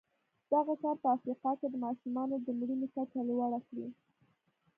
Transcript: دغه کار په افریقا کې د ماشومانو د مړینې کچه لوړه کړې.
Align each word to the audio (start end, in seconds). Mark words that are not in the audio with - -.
دغه 0.53 0.73
کار 0.83 0.95
په 1.03 1.07
افریقا 1.15 1.51
کې 1.59 1.67
د 1.69 1.75
ماشومانو 1.85 2.35
د 2.45 2.47
مړینې 2.59 2.87
کچه 2.95 3.19
لوړه 3.27 3.59
کړې. 3.67 3.87